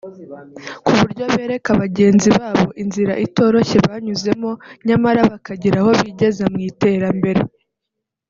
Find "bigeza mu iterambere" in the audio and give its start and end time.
6.01-7.41